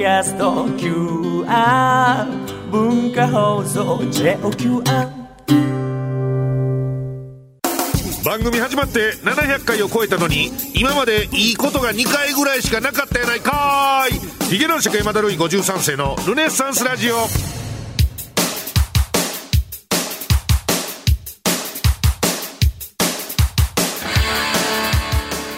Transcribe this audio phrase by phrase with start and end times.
[0.00, 2.24] キャスト QR
[2.70, 4.82] 文化放送 JOQR
[8.24, 14.46] 番組始まって700回を超えたのに今までいいことが2回ぐらいしかなかったやないかーい。
[14.48, 17.59] ヒゲ男爵山田るい53世のルネッサンスラジオ。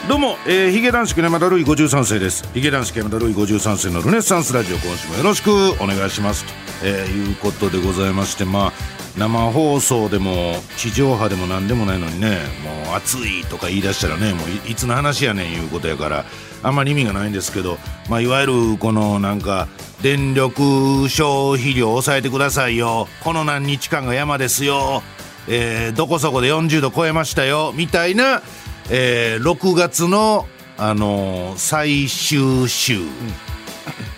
[0.09, 2.43] どうも、えー、ヒゲ男爵山田るい53世です。
[2.55, 6.53] ヒゲ男爵山田るい53世のルネッサンスラジオ今週もよろしくお願いしますと、
[6.85, 8.73] えー、いうことでございましてまあ
[9.17, 16.25] 生放送でも地上波でも何でもないのにねもう暑いとか言い出したらねもういつの話やねんいうことやから
[16.65, 17.79] あんまり意味がないんですけど、
[18.11, 19.69] まあ、いわゆるこのなんか
[20.03, 23.07] 電力消費量を抑えてくださいよ。
[23.23, 25.05] この何日間が山ですよ、
[25.47, 27.73] えー、どこそこで40度超えましたよ。
[27.77, 28.43] みたいな
[28.91, 30.47] えー、6月の、
[30.77, 32.99] あのー、最終週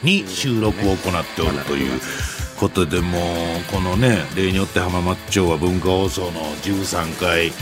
[0.02, 2.00] に収録を行っておるという
[2.58, 3.22] ことでもう
[3.72, 7.52] このね例によって浜松町は文化放送の13回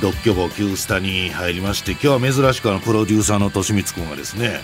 [0.00, 4.60] 独居房旧スタに入りまして今日は珍しくあのプロデューサーの利光君がですね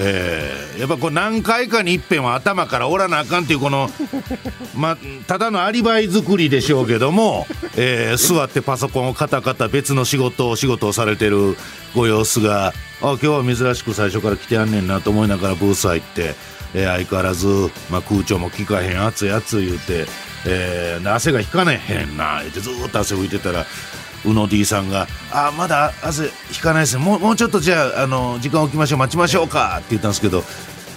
[0.00, 3.90] えー、やっぱこう何回かにいっぺんは頭からおらなあかんっていうこの、
[4.76, 4.96] ま、
[5.26, 11.56] ただのアリバイ作りでしょうけども、えー、座ってパソコンをカタカタ別の仕事を仕事をされてる
[11.94, 16.34] ご様子があ今日は珍しく最初から来てやんねんなと思いながらブース入って、
[16.74, 17.46] えー、相変わらず、
[17.90, 20.06] まあ、空調も効かへん熱い熱い言うて、
[20.46, 23.66] えー、汗が引かねへんな言ってずっと汗拭いてたら
[24.24, 30.44] うの D さんが「あまだ汗引かないですねもうもうちょっとじゃああの時間置きましょう待ちましょうか」って言ったんですけど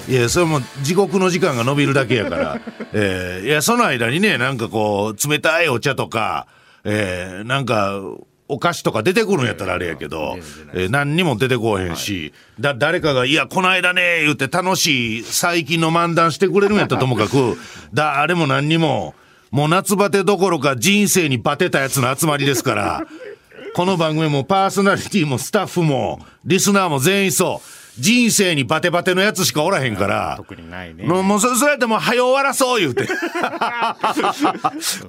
[0.08, 2.60] いやそれも地獄の時間が延びるだけやから、
[2.92, 6.48] えー、いやその間にねなんかこう冷たいお茶とか、
[6.84, 8.02] えー、なんか
[8.48, 10.38] お菓子とか出てくるんやったらあれやけど、
[10.74, 17.58] えー、何にも出てこへんし、だ誰かが「いやこの間ね」言って楽しい最近の漫談してくれるんやったらともかく
[17.94, 19.16] 誰も何にも。
[19.52, 23.06] もう夏バテどころか人生にバテたやつの集まりですから、
[23.76, 27.68] この番組もパーソナリティもスタッフも、リスナーも全員そう。
[28.00, 30.36] 人生にバテバテのやつしかおらへんから。
[30.38, 31.04] 特にないね。
[31.04, 33.06] もう、それやってもう、早終わらそう言うて。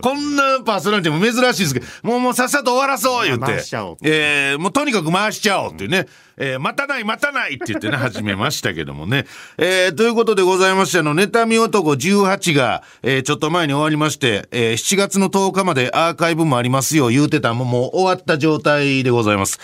[0.03, 3.47] こんなパーソナリティも珍しいですけど、もうもうさっさと終わらそう言うて。
[3.47, 3.99] 回しちゃおう。
[4.03, 6.09] えー、もうとにかく回しちゃおうっていうね。
[6.37, 9.27] えー、待たない待たないって言ってね、始めましたけどもね。
[9.59, 19.59] えー、ということでございまして、あの、妬み男18が、えー、ちょっと前に終わりまして、えー、7月の10日までアーカイブもありますよ、言うてたももう終わった状態でございます。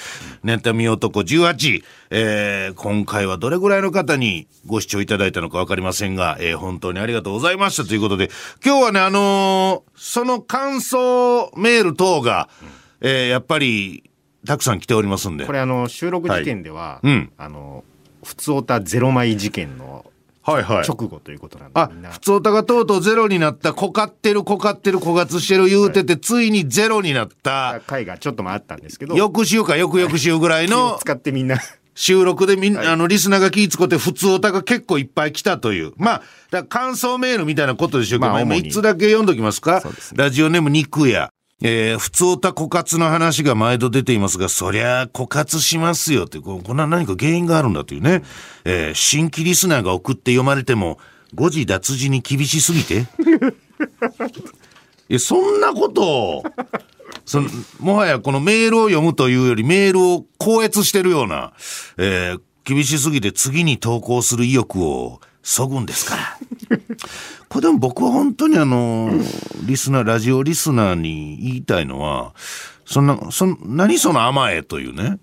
[0.45, 8.31] 妬み男18、えー、今回はどれぐらいの方にご視聴いただいたのかわかりませんが、えー、本当にありがとうございましたということで、
[8.65, 12.49] 今日はね、あのー、その感想メール等が、
[13.01, 14.08] えー、やっぱり、
[14.49, 15.47] たくさん来ておりますんで。
[15.47, 17.85] これあの、収録時点では、はいうん、あの、
[18.25, 20.07] 普通オタゼロ枚事件の
[20.43, 27.83] はいはい、直後ということなんで、あ、普通オタがとうとうゼロになった、こかってる、こかってる、枯渇してる言うてて、はい、ついにゼロになった。
[27.87, 29.15] 回がちょっともあったんですけど。
[29.15, 30.97] 翌週か翌々週ぐらいの。
[31.03, 31.59] 使ってみんな。
[31.95, 35.93] 収録でみんな、はい、あの、リスナーが気ぃつこって、普通オタが結構いっぱい来たという。
[35.99, 39.83] まあ、だ感想メールみたいなことでしょうけど、まあ、つだけ読んどきますか？
[39.83, 41.31] すね、ラジオネーム肉屋。
[41.61, 48.23] えー、普通た枯渇の話が毎度出ていますが、そりゃ枯渇しますよって、こんな何か原因があるんだというね。
[48.65, 50.99] えー、新規リスナーが送って読まれても、
[51.35, 53.07] 誤字脱字に厳しすぎて
[55.11, 56.45] え、そんなことを、
[57.25, 57.49] その、
[57.81, 61.53] もはやこのメールを読むというよりメールを校閲してるような、
[61.97, 66.39] えー、厳しすぎて次に投稿する意欲をそぐんですから。
[67.49, 69.11] これでも僕は本当にあの、
[69.65, 72.35] リスナー、ラジオリスナーに言いたいのは、
[72.85, 75.19] そんな、そん、何その甘えというね。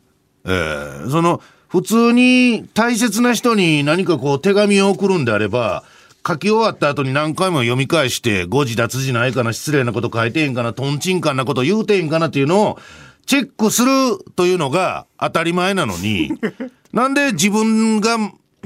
[0.45, 5.84] えー、その、普通に大切な人に何かこう手紙を送るんであれば、
[6.25, 12.79] 書き終わった後に何回も読み返して、誤字脱字ないかな、失礼なこと書いてへんかな、とんちんかんなこと言うてへんかなっていうのを、
[13.25, 13.90] チェックする
[14.35, 16.31] というのが当たり前なのに、
[16.94, 18.18] なんで自分が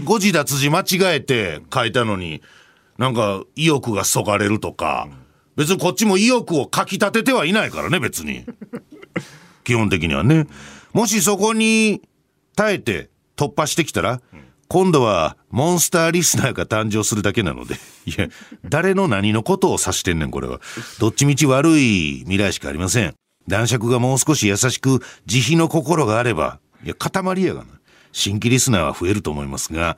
[0.03, 2.41] 誤字脱字間違えて書いたのに、
[2.99, 5.07] なんか意欲がそがれるとか、
[5.55, 8.43] 別にこっちも意欲をかき立ててはいないからね、別に。
[9.63, 10.47] 基本的にはね。
[10.91, 12.01] もしそこに
[12.57, 14.21] 耐えて突破してきたら、
[14.67, 17.75] 今度はモンスターリスナーが誕生するだけなので。
[18.05, 18.27] いや、
[18.65, 20.59] 誰の何のことを指してんねん、これは。
[20.99, 23.13] どっちみち悪い未来しかありません。
[23.47, 27.67] 男爵がもう少し優しく慈悲の心があれば、いや、塊やがな。
[28.11, 29.95] 新規リスナーは増えると思いますが、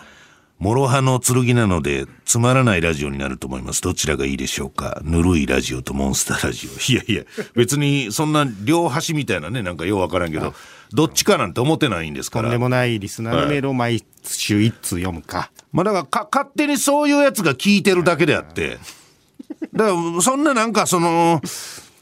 [0.61, 3.81] 諸刃の剣なので、つまらないラジオになると思います。
[3.81, 6.71] どちらがいいでしょうかぬるいラジオとモンスターラジオ。
[6.93, 7.23] いやいや、
[7.55, 10.53] 別にそんな両端みたいなね、なんかようわからんけど、
[10.93, 12.43] どっちかなんて思ってないんですから。
[12.43, 15.49] とんでもないリスナーのメールを毎週一通読むか。
[15.73, 18.77] まあだからか、勝手にそういうやつが聞いてるだけであって、
[19.73, 21.41] だからそんななんかその、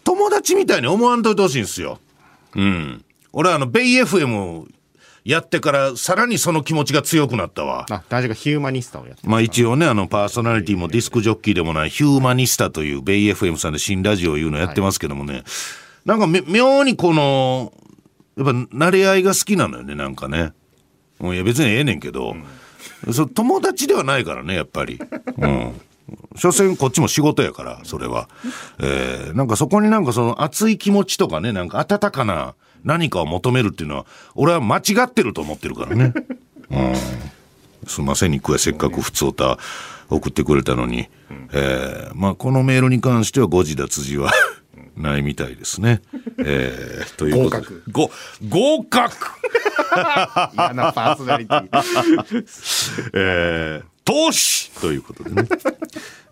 [0.03, 1.99] 友達みたいに思わんといてほしいんですよ。
[2.55, 3.05] うん。
[3.31, 4.65] 俺はあの、ベイ FM
[5.29, 7.85] やってからさらにその気持ちが強くなったわ。
[7.91, 15.43] あ、大ヒューマニスタをやってまあ一応ね、あのパーソナリティもディスクジョッキーでもないヒューマニスタというベイ FM さんで新ラジオを言うのやってますけどもね、はい、
[16.05, 17.71] なんか妙にこの、
[18.37, 20.51] やっぱ慣れ合いが好きなのよね、なんかね。
[21.21, 22.33] いや別にええねんけど、
[23.05, 24.99] うん、そ友達ではないからね、やっぱり。
[25.37, 25.79] うん。
[26.37, 28.29] 所詮こっちも仕事やから、それは。
[28.79, 34.05] えー、なんかそこになんかその熱い気持ちとかね、なんか温かな何かを求めるっていうのは、
[34.35, 36.13] 俺は間違ってると思ってるからね。
[36.71, 36.95] うん。
[37.87, 39.57] すいません、肉屋せっかく普通歌
[40.09, 41.09] 送ってくれたのに。
[41.51, 44.31] えー、まあこのメールに関しては誤字脱字は
[44.97, 46.01] ないみたいですね。
[46.39, 47.67] えー、ということで。
[47.91, 48.19] 合格。
[48.49, 49.27] 合格
[50.53, 51.69] 嫌なパーソナリティ。
[53.13, 55.47] えー、投資ということでね。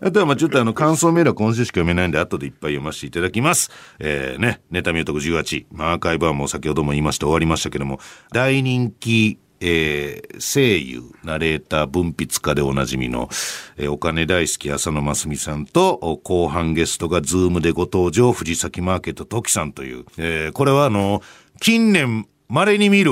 [0.00, 3.70] あとはまあちょっとあの感想メールは今週しか読めないんで後でいっぱい読ませていただきます。
[4.00, 8.00] えー、ね、ネタ見男18、まあ、アーカイブはもう先ほども言いました終わりましたけども、
[8.32, 13.28] 大人気えー、声優、ナレーター、文筆家でおなじみの、
[13.76, 21.22] えー、お金大好き浅野真澄さんと、後半ゲストがズームでご登場、藤崎マーケットトキさんという、えー、これはあの、
[21.60, 23.10] 近年稀に見る、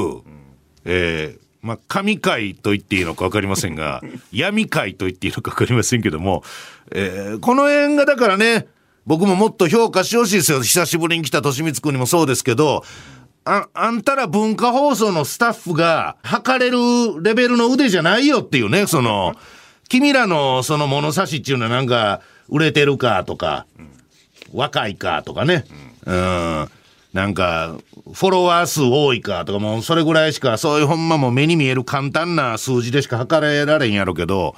[0.84, 4.00] えー、まあ、神会と言っていいのか分かりませんが、
[4.32, 6.44] 闇会と言っていいのか分かりませんけども、
[6.92, 8.68] えー、この辺がだからね、
[9.04, 10.62] 僕ももっと評価してほしいですよ。
[10.62, 12.84] 久しぶりに来た利光君にもそうですけど、
[13.44, 19.34] あ、あんたら文化放送のスタッフが測れるレベルの腕じゃないよっていうね、その、
[19.88, 23.66] 君らのその物差しっていうのはなんか、売れてるかとか、
[24.52, 25.64] 若いかとかね、
[26.06, 26.68] うん、
[27.12, 27.76] なんか、
[28.12, 34.54] フォロワー数多いかとかもうそれぐらいしか、そういうほんまも目に見える簡単な数字でしか測れられんやろうけど、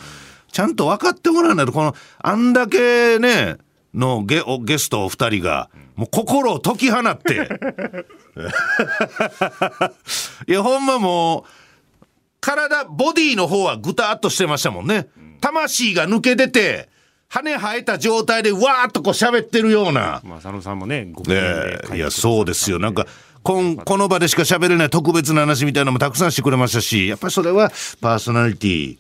[0.53, 3.57] ちゃんと分かってもらわないと、この、あんだけね、
[3.95, 7.49] のゲゲスト二人が、もう心を解き放って。
[10.47, 11.45] いや、ほんまもう、
[12.41, 15.09] 体、ボディの方はぐたっとしてましたもんね。
[15.41, 16.89] 魂が抜け出て、
[17.29, 20.23] 羽生えた状態でわーっとこう喋ってるような。
[20.25, 21.37] まあ、佐野さんもね、ごね
[21.95, 22.79] いや、そうですよ。
[22.79, 23.07] なんか、
[23.49, 28.99] こんこの場でしか喋れない特別な話みたいなのもたくさんしてくれましたし、やっぱりそれはパーソナリティ、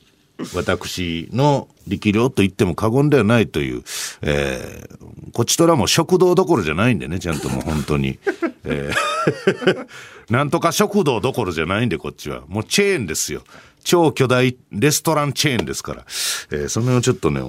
[0.55, 3.83] 私の力量と言っても過言ではないという、
[4.23, 8.19] えー、こちとらも食堂どころじゃないんでね、ちゃんともう本当に。
[8.65, 9.87] えー、
[10.33, 12.41] なんとか食堂どころじゃないんで、こっちは。
[12.49, 13.43] もうチェーンですよ。
[13.85, 16.07] 超巨大レストランチェーンですから、
[16.53, 17.43] えー、その辺をちょっとね、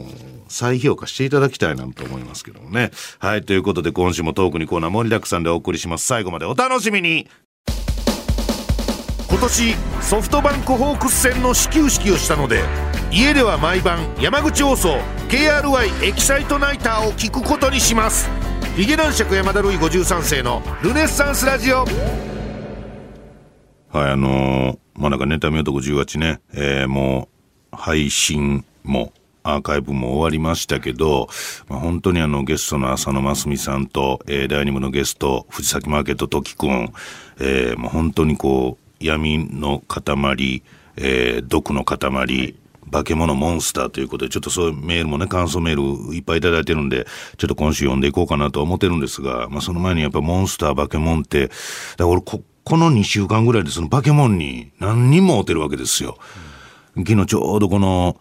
[0.49, 2.91] 再評価していただきたいなと思いますけどもね。
[3.19, 6.05] はい、ということで今週もトークにコーナー盛りだくさんでお送りします。
[6.05, 7.27] 最後までお楽しみに
[9.29, 12.63] 今年ソフトバンクホークス戦の始球式をしたので
[13.11, 14.97] 家では毎晩山口放送
[15.29, 18.29] KRY エキサイトナイターを聞くことにします
[18.75, 21.87] ヒゲ男爵山田ルイ53世のルネッサンスラジオはい
[24.11, 27.29] あのーまあなんかネタ見男18ね、えー、も
[27.71, 29.13] う配信も
[29.53, 31.29] アーカイブも終わりましたけど、
[31.67, 36.93] まあ、本当にあのゲストの浅野真澄さんと、えー、第2部のゲスト、藤崎マーケット時くん、
[37.39, 40.63] えー、もう本当にこう、闇の塊、
[40.97, 42.56] えー、毒の塊、
[42.91, 47.06] 化け物モンスターということで、ちょっとそういうメールもね、感想メールいっぱいいただいてるんで、
[47.37, 51.56] ちょっと今週読んでいこうかなと思ってるんですが、まあその前にやっぱモンスター、化け物って、だか
[51.99, 56.18] ら俺こ、この2週間ぐらいでその化け物に何人も会うてるわけですよ。
[56.97, 58.19] 昨日ちょうどこの、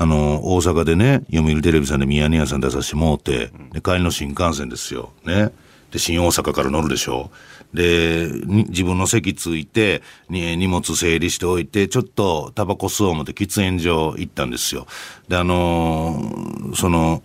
[0.00, 5.10] あの、大阪でね、読売テレビさんでミヤネ屋さん出させてもうて、で、帰りの新幹線ですよ。
[5.24, 5.50] ね。
[5.90, 7.32] で、新大阪から乗るでしょ。
[7.74, 14.86] で、自分の席ついて、に荷物整理しておいて、ちょっとタバコ吸おう思って喫煙所行ったんですよ。
[15.26, 17.24] で、あのー、その、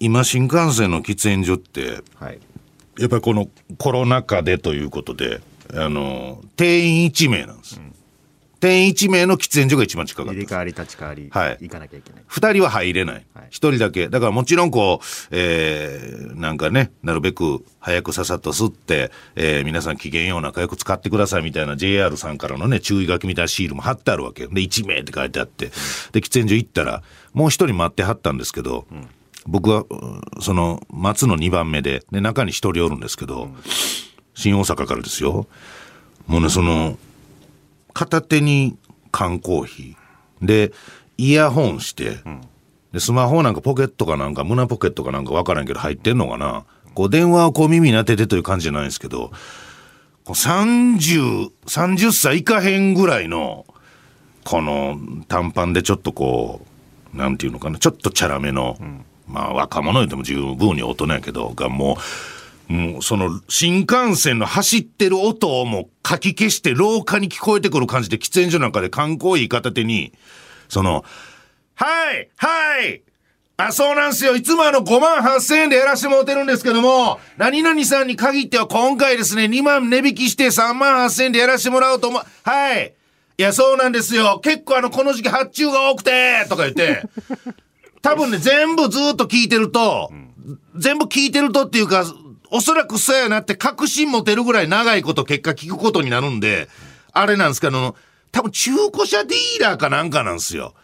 [0.00, 2.38] 今新幹線の喫煙所って、はい、
[2.98, 3.46] やっぱりこの
[3.76, 5.42] コロナ禍でということで、
[5.74, 7.76] あの、定員1名なんです。
[7.76, 7.92] うん、
[8.60, 10.32] 定員1名の喫煙所が一番近かった。
[10.32, 11.28] 入れ替わり立ち替わり。
[11.30, 11.58] はい。
[11.60, 12.22] 行かなきゃいけない。
[12.26, 13.26] 二人は入れない。
[13.50, 14.08] 一、はい、人だけ。
[14.08, 24.48] だからもちろんこう、えー、なんかね、なるべく早くささっと吸って、えー、皆さん機嫌よう仲良く使ってくださいみたいな JR さんからのね、注意書きみたいなシールも貼ってあるわけよ。
[24.50, 25.66] で、1名って書いてあって。
[26.12, 29.08] で、喫煙所行ったら、もう一人待ってはったんですけど、うん
[29.48, 29.84] 僕は、
[30.40, 33.56] その、待つの2番目で、で、中に一人おるんですけど、うん
[34.36, 35.48] 新大阪からですよ。
[36.26, 36.98] もうね、その、
[37.96, 38.76] 片手に
[39.10, 40.46] 缶コーヒー。
[40.46, 40.70] で、
[41.16, 42.18] イヤホンして、
[42.92, 49.30] でスマホなんかポケットかなんか胸ポケットかなんか分からんけど入ってんのかなこう電話をこう耳に当ててという感じじゃないんですけど
[50.26, 53.64] 30、30歳いかへんぐらいの
[54.44, 54.98] この
[55.28, 56.60] 短パンでちょっとこ
[57.14, 58.76] うなんていうのかなちょっとチャラめの、
[59.26, 61.96] まあ若者言っても十分に大人やけどがもう
[62.68, 70.12] もうその新幹線の走ってる音をもうかき消して廊下に聞こえてくる感じで喫煙所なんかで観光医片手に
[70.68, 71.04] その
[71.74, 73.02] はいはい
[73.58, 74.36] あ、そうなんすよ。
[74.36, 82.22] いつもあの5万8千円でやらしてもらってるんですけども、何々さんに限っては今回ですね、2万値引きして3万8千円でやらしてもらおうと思う。
[82.42, 82.92] はい。
[83.38, 84.40] いや、そうなんですよ。
[84.42, 87.02] 結構あの、この時期発注が多くて、とか言って、
[88.02, 90.12] 多分ね、全部ずっと聞いてると、
[90.76, 92.04] 全部聞いてるとっていうか、
[92.50, 96.68] おそらくそうやなって確信持てるぐらい長いこと結果聞くことになるんで、
[97.12, 97.96] あれなんですけど、
[98.32, 100.74] 多分中古車ディーラーかなんかなんですよ。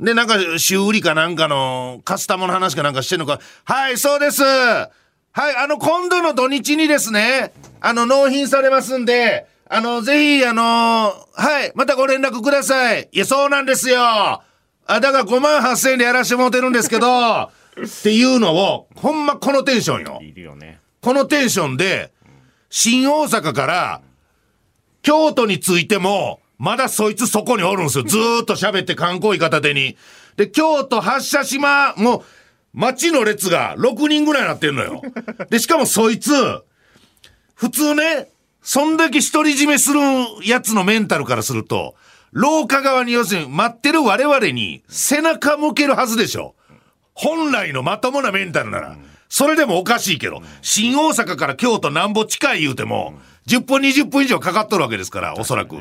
[0.00, 3.40] で、なんか修理かなんかのカスタムの話かなんかしてんのか。
[3.64, 4.42] はい、そうです。
[4.42, 4.88] は
[5.52, 10.62] い、あの、今度の土日にですね、あの、納品されますんで、あの、ぜひ、あの
[11.34, 13.08] はい、またご連絡ください。
[13.12, 14.00] いや、そうなんですよ。
[14.00, 14.42] あ、
[14.86, 17.50] だから5万8千円でやらしてもらってるんですけど、っ
[18.02, 20.18] ていうのを、ほんまこのテンションよ。
[20.22, 20.80] いるよね。
[21.08, 22.12] このテンションで、
[22.68, 24.02] 新大阪から、
[25.00, 28.04] 京都についても、まだそいつそこにおるんですよ。
[28.04, 29.96] ずーっと喋って観光医片手に。
[30.36, 32.24] で、京都発車島、もう、
[32.74, 35.00] 街の列が6人ぐらいなってんのよ。
[35.48, 36.30] で、しかもそいつ、
[37.54, 38.28] 普通ね、
[38.60, 40.00] そんだけ独り占めする
[40.44, 41.94] やつのメンタルからすると、
[42.32, 46.54] 廊下側に要するに待ってる我々に背中向けるはずでしょ。
[47.14, 48.98] 本来のまともなメンタルなら。
[49.28, 53.14] それでもおかしいけど、新大阪から京都なんぼ近い言うても、
[53.46, 55.76] 10分20分以上かかっとるわけですから、おそらく。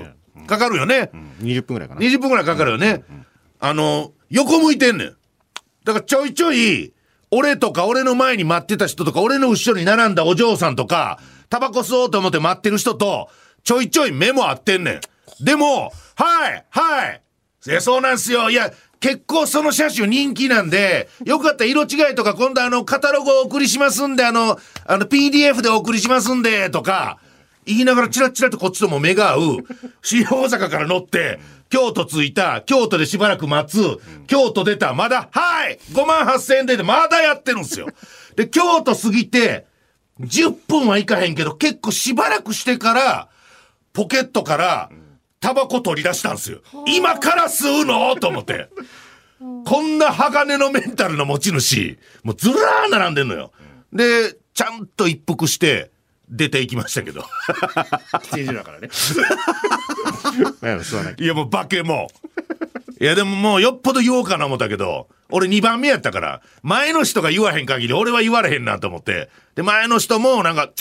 [0.47, 1.09] かかるよね。
[1.13, 2.01] うん、20分ぐらいかな。
[2.01, 3.03] 20分ぐらいかかるよね。
[3.59, 5.15] あの、横向いてんねん。
[5.83, 6.93] だからちょいちょい、
[7.31, 13.29] 俺とか俺の前に待ってた人とか、俺の後ろに並んだお嬢さんとか、タバコ吸おうと思って待ってる人と、
[13.63, 14.91] ちょいちょい目も合ってんね
[15.41, 15.43] ん。
[15.43, 17.21] でも、はいはい
[17.69, 18.49] え、そうなんすよ。
[18.49, 18.71] いや、
[19.07, 27.17] 結構その車種人気なんで、よかった色違いとか今度あの、カタログをお送りしますんで、あの、あの、PDF でお送りしますんで、とか、
[27.65, 29.57] 言いながらチラチラとこっちとも目が合う、
[30.01, 33.97] 新大阪から乗って、京都着いた、京都でしばらく待つ、
[34.27, 37.87] 京都出た、まだ、はい !5 万8千円でまだやってるんですよ。
[38.35, 39.65] で、京都過ぎて、
[40.19, 43.29] 10分はいかへんけど、結構しばらくしてから、
[43.93, 44.89] ポケットから、
[45.39, 46.61] タバコ取り出したんですよ。
[46.87, 48.15] 今から吸うの？
[48.15, 48.69] と思って。
[49.39, 53.51] こんな鋼のメンタルの持ち主、もうずらー並んでんのよ。
[53.93, 55.91] で、ちゃんと一服して、
[56.29, 57.21] 出ていきましたけど。
[57.21, 57.27] だ
[58.63, 58.89] からね。
[61.17, 62.09] いやもう化けも
[62.99, 70.71] いやでももうよっぽど言おうかな思ったけど、俺2番目やったから、前の人が言わへん限り俺は言われへんなと思って、で、前の人もなんか、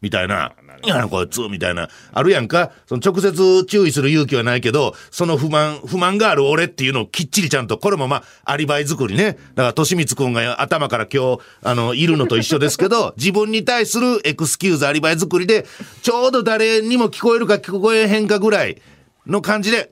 [0.00, 2.72] みたいな、いや、こいつ、みたいな、あるやんか。
[2.86, 9.38] その直接注意する勇気はないけど、その不満、不満がある俺っていうのをきっちりちゃんと、これもまあ、アリバイ作りね。
[9.54, 15.66] だから、としみつくんが頭から今日、あの、いるのと一緒ですけど、 自分に対するエクスキューズ、アリバイ作りで、
[16.02, 18.82] ちょうど誰にも聞こえるか聞こえへんかぐらい
[19.26, 19.90] の感じで、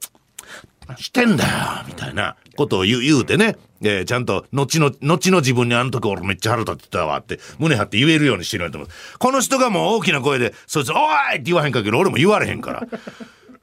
[0.98, 1.50] してんだよ、
[1.86, 3.56] みたいなことを言う言うてね。
[3.82, 8.90] えー、ちゃんと、後の、後の自分にあの時俺めっちゃ腹立ってたわって、胸張って言えるようにしてると思う。
[9.18, 10.98] この人がもう大きな声で、そいつ、おい
[11.34, 12.86] って言わへんかけど、俺も言われへんから。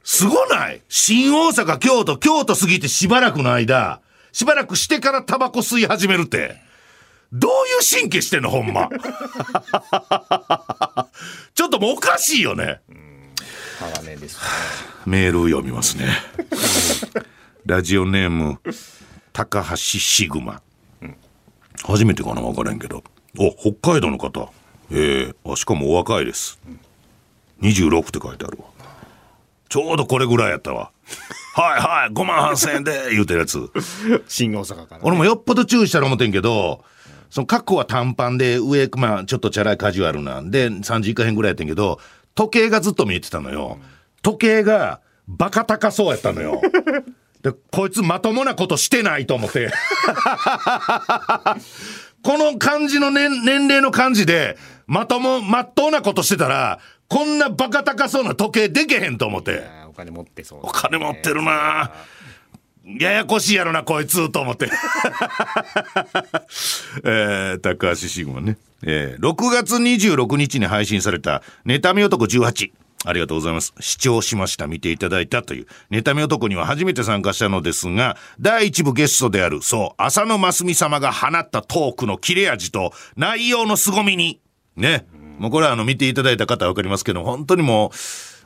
[0.03, 0.81] すごない？
[0.89, 3.99] 新大阪、京都、京都過ぎてしばらくの間、
[4.31, 6.65] しばらくしてからタバコ吸い始めるって。
[7.33, 7.57] どういう
[7.99, 8.89] 神経してんの、ほんま。
[11.53, 12.79] ちょっともうおかしいよね。
[13.79, 14.41] 鋼です、ね、
[15.05, 16.07] メール読みますね。
[17.65, 18.59] ラジオネーム、
[19.33, 20.61] 高橋シグマ、
[21.01, 21.15] うん、
[21.83, 23.03] 初めてかな分からんけど。
[23.37, 24.51] お北海道の方。
[24.89, 28.65] えー、あしかもお若いです、うん、26って書いてあるわ。
[29.69, 30.91] ちょうどこれぐらいやったわ。
[31.53, 33.69] はいはい5万8000円で言うてるやつ。
[34.27, 36.83] 新大阪から、ね、俺もよっぽど注意したら思ってんけど
[37.29, 41.99] その格好は短パンで上まあちょっとチャラいカジュアルなんで3時以下へんぐらいやってんけど
[42.37, 43.79] 時計がずっと見えてたのよ、
[44.21, 46.61] 時計がバカ高そうやったのよ
[47.41, 49.71] で、こいつまともなことしてないと思って。
[52.23, 59.63] この感じの年、年齢の感じで、まとも、まっとうなことしてたら、こんなバカ高そうな時計でけへんと思って。
[59.87, 61.91] お金持ってそう、ね、お金持ってるな
[62.87, 64.71] ややこしいやろな、こいつ、と思って。
[67.03, 68.57] えー、高橋シグマね。
[68.81, 72.71] えー、6月26日に配信された、妬み男18。
[73.05, 73.73] ありがとうございます。
[73.79, 74.67] 視聴しました。
[74.67, 75.67] 見ていただいたという。
[75.91, 84.39] 妬み男には初めて参加したのですが、第一部ゲストである、そう、浅野真澄様が放ったトークの切れ味と内容の凄みに、
[84.77, 85.05] ね。
[85.39, 87.97] もうこれはあの見ていただいた方はわかりますけど、本当にもう、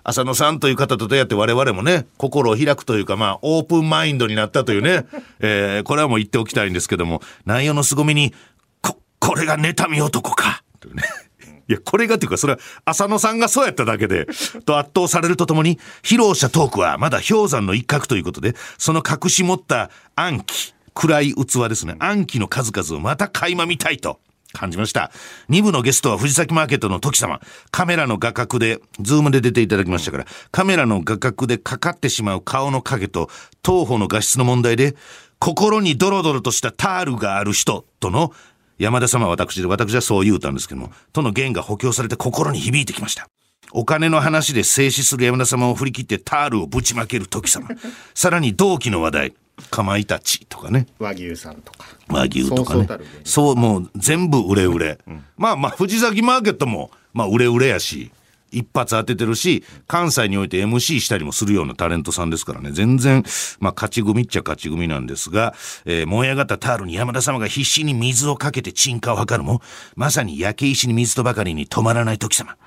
[0.03, 5.05] 浅野さんという方と出会って我々もね、心を開くというか、まあ、オープンマインドになったというね、
[5.39, 8.33] えー、これはもう言っておきたいんですけども、内容の凄みに、
[8.81, 11.03] こ、これが妬み男か、というね。
[11.69, 14.27] いや、これがっていうか、それは浅野さんがそうやっただけで、
[14.65, 24.19] と圧倒されるとともに、披露したトークはまだ氷山の一角ということで、その隠し持った暗記、暗い器ですね、暗記の数々をまた垣間見たいと。
[24.53, 25.11] 感じました。
[25.49, 27.39] 2部のゲストは藤崎マーケットの時様。
[27.71, 33.29] カメラの画角で、ズームで出ていただきましたから、カメラの画角でかかってしまう顔の影と、
[33.65, 34.95] 東方の画質の問題で、
[35.39, 38.31] 心にドロドロとしたタールがある人との
[38.77, 43.27] 山田様は私で、私はそう言うたんですけども、との弦が補強されて心に響いてきました。
[43.73, 47.69] お金の話で静止する山田様を振り切ってタールをぶちまける時様。
[48.13, 49.33] さらに同期の話題。
[49.69, 50.87] かまいたちとかね。
[50.99, 51.85] 和牛さんとか。
[52.07, 52.87] 和牛とかね。
[53.23, 54.99] そうもう全部売れ売れ。
[55.07, 58.11] うん、まあまあ、藤崎マーケットも、まあ売れ売れやし。
[58.51, 63.23] 一発当ててるし、関西において MC したりもするようなタレントさんですからね、全然、
[63.59, 69.61] まあ、勝ち組っちゃ勝ち組なんですが、えー、燃え上がったタールに山田様が必死に水をかけて沈下を図るも、
[69.95, 72.57] まさに焼け石に水とばかりに止まらない時様。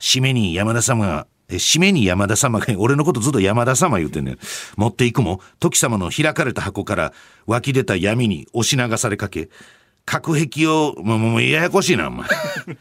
[0.00, 4.38] 締めに山田様がえ、締めに山田様が、 俺のことずっと山田様言うてんねん。
[4.76, 7.12] 持っていくも、時様の開かれた箱から
[7.46, 9.48] 湧き出た闇に押し流されかけ、
[10.06, 12.28] 隔壁を、もう、もうややこしいな、お前。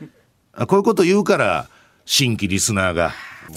[0.67, 1.67] こういうこと言うから、
[2.05, 3.13] 新規リスナーが。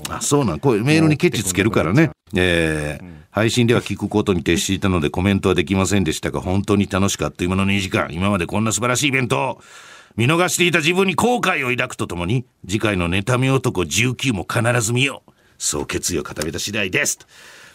[0.08, 2.10] あ、そうなん、こういうメールにケチつけるからね。
[2.34, 9.60] えー、配信では聞くことに徹していたのでコメントはできませんでしたが、本当に楽しかった今の2時間、今までこんな素晴らしいイベント
[10.16, 15.32] 見逃していた自分に後悔を抱くとともに、次回の妬み男19も必ず見よう。
[15.58, 17.18] そう決意を固めた次第です。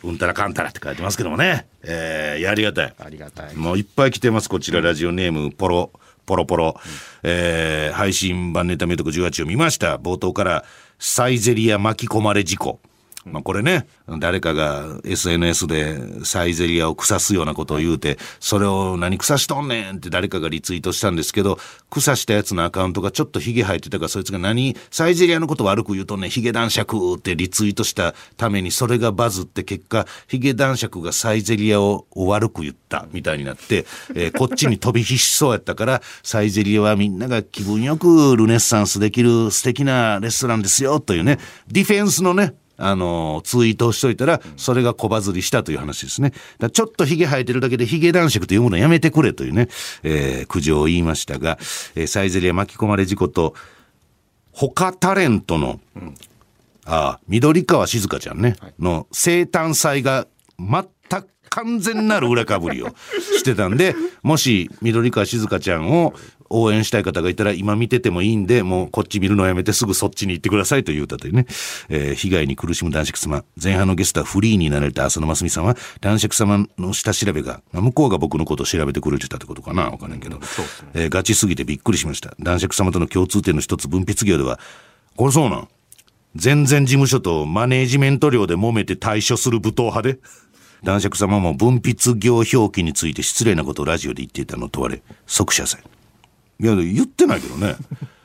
[0.04, 1.68] うんたらかんたらって書いてますけどもね。
[1.84, 2.94] えー、ありがたい。
[2.98, 3.56] ありがたい。
[3.56, 4.50] もういっぱい来てます。
[4.50, 5.92] こちら、ラジオネーム、ポロ。
[6.26, 6.82] ポロポロ、うん、
[7.24, 9.98] えー、配信版ネタメトク18を見ました。
[9.98, 10.66] 冒頭から、
[10.98, 12.80] サイゼリア巻き込まれ事故。
[13.26, 13.88] まあこれね、
[14.20, 46.34] 誰かが SNS でサイゼリアを腐すようなことを言うて、それを何腐しとんねんって誰かがリツイートしたんですけど、腐したやつのアカウントがちょっとヒゲ生えてたから、そいつが何、サイゼリアのこと悪く言うとんねん、ヒゲ男爵ってリツイートしたために、それがバズって結果、ヒゲ男爵がサイゼリアを悪く言ったみたいになって、えー、こっちに飛び火しそうやったから、サイゼリアはみんなが気分よくルネッサンスできる素敵なレストランですよというね、ディフェンスのね、あの、ツイートをしといたら、それが小バズりしたという話ですね。
[46.74, 49.70] ちょっと髭生えてるだけで髭男爵というものをやめてくれというね、
[50.04, 51.58] えー、苦情を言いましたが、
[51.96, 53.54] えー、サイゼリア巻き込まれ事故と、
[54.52, 56.16] 他タレントの、うん、
[56.86, 60.28] ああ、緑川静香ちゃんね、はい、の生誕祭が
[60.60, 60.84] 全
[61.22, 62.90] く完全なる裏かぶりを
[63.38, 66.14] してたんで、もし緑川静香ちゃんを
[66.52, 71.46] 応援したい方がいたら今見ててもいいんで、もうこっち見るのやめてすぐそっちに行ってくださいという歌でね、
[71.90, 80.46] えー、被害に苦しむ男爵様、前半のゲストはフリーになられた浅野真澄さんは、男爵様の下調べが、向こうが僕のことを調べてくれてたってことかなわかんないけど、ね。
[80.94, 82.34] えー、ガチすぎてびっくりしました。
[82.40, 84.60] 男爵様との共通点の一つ分泌業では、
[85.16, 85.68] これそうなん。
[86.36, 90.20] 全然事務所とマネージメント料で揉めて対処する武闘派で。
[90.84, 95.84] 男爵様も分泌業表記について失礼なことをラジオで言っていたのを問われ、即謝罪。
[96.62, 97.76] いや、言ってないけどね。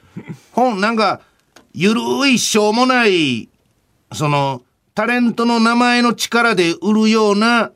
[0.53, 1.23] 本、なんか、
[1.73, 3.49] ゆるいしょうもない、
[4.13, 4.63] その、
[4.95, 7.73] タレントの名前の力で売るような、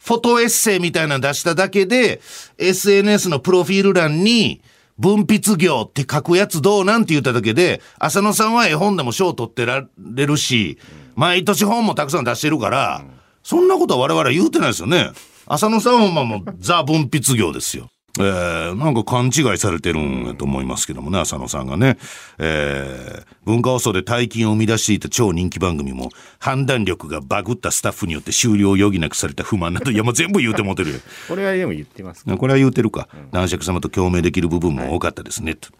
[0.00, 2.20] フォトエッセイみたいなの出しただけで、
[2.58, 4.60] SNS のプロフィール欄に、
[4.98, 10.76] 分泌業って書くやつどうなんて言っただけで、浅野さんは絵本でも賞取ってられるし、
[11.14, 13.04] 毎年本もたくさん出してるから、
[13.42, 15.10] そんなことは我々言うてないですよね。
[15.46, 17.88] 浅野さんはまあもうザ分泌業ですよ。
[18.20, 21.98] えー、なんか勘違いされてるんやと思いますけどもね、浅野さんがね。
[22.38, 30.98] えー、文化放送で大金を生み出していた超人気番組も、判断力がバグったスタッフによって終了を余儀なくされた不満など、いやもう全部言うてもてるよ。
[31.28, 33.08] これはでも言ってますこれは言うてるか。
[33.14, 35.70] うん、男爵様と共鳴できる部分も多かったですね、と。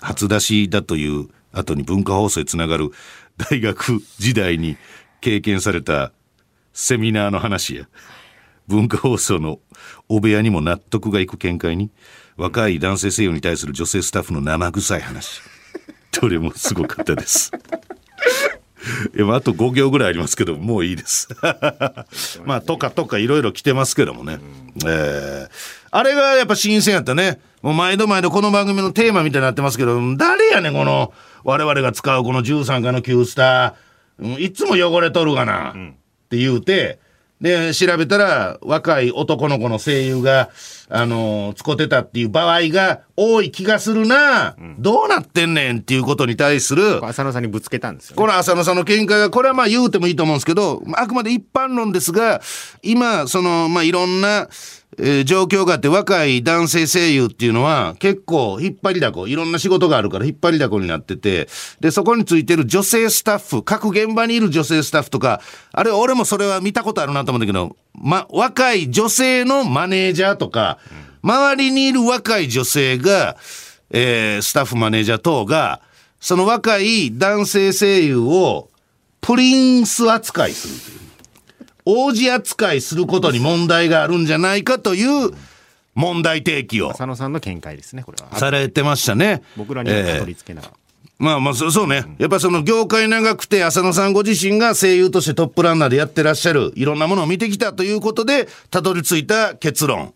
[0.00, 2.90] 初出しだという後に文化放送へつながる
[3.50, 4.76] 大学時代に
[5.20, 6.12] 経験された
[6.72, 7.88] セミナーの話や。
[8.68, 9.60] 文化放送の
[10.08, 11.90] お部屋にも納得がいく見解に
[12.36, 15.40] 若い男性声優に対する女性スタッフの生臭い話。
[16.20, 17.52] どれもすごかったです。
[19.16, 21.28] いやあと5行ぐらいありますけどもういいです。
[22.44, 24.38] まあとかとかいろいろ来てますけどもね、
[24.84, 25.48] えー、
[25.90, 27.40] あれがやっぱ新鮮やったね。
[27.62, 34.40] もう毎度毎度この番組のテーマみたいになってますけど誰やねんこの我々が使うこの13回の9スター。
[34.40, 35.74] いつも汚れとるがな、っ
[36.30, 36.98] て言うて、
[37.40, 40.48] で、調べたら、若い男の子の声優が、
[40.88, 47.04] あのー、使ってたっていう場合が多い気がするな、うん、どうなってんねんっていうことに対する。
[47.04, 52.40] 浅野さんにぶつけたんですよ、ね、この浅野さんの見解が、これはまあ言うてもいいと思うんですけど、あくまで一般論ですが、
[52.82, 54.48] 今、その、まあいろんな、
[54.98, 61.48] えー、状況があって若い男性声優っていうのは結構引っ張りだこ、いろんな仕事があるから引っ張りだこになってて、
[61.80, 65.40] で、そこについてる女性スタッフ、各現場にいる女性スタッフとか、
[65.72, 70.78] あれ俺もそれは見たことあるなと思うんだけど、ま、若い女性のマネージャーとか、
[71.22, 73.36] 周りにいる若い女性が、
[73.90, 75.80] えー、スタッフマネージャー等が、
[76.20, 78.70] その若い男性声優を
[79.20, 81.05] プリンス扱いするという。
[81.86, 85.30] 王子扱いすることに問題があるんじゃないかという
[85.94, 86.90] 問題提起を。
[86.90, 88.36] 浅野さんの見解ですね、これは。
[88.36, 89.42] されてましたね。
[89.56, 90.62] 僕らにはたどり着けな。
[90.62, 90.70] えー
[91.18, 92.04] まあまあそうね。
[92.18, 100.12] やっぱその業界長くて浅野さんご自身が声優としてトップランナーでやってらっしゃるいろんなものを見てきたということでたどり着いた結論。